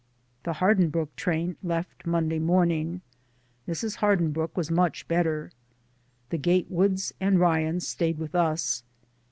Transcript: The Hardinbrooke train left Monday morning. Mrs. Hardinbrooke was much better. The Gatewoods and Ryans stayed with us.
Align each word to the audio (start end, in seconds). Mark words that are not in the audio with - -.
The 0.45 0.53
Hardinbrooke 0.53 1.15
train 1.15 1.57
left 1.61 2.07
Monday 2.07 2.39
morning. 2.39 3.01
Mrs. 3.67 3.97
Hardinbrooke 3.97 4.55
was 4.57 4.71
much 4.71 5.07
better. 5.07 5.51
The 6.31 6.39
Gatewoods 6.39 7.13
and 7.19 7.39
Ryans 7.39 7.87
stayed 7.87 8.17
with 8.17 8.33
us. 8.33 8.81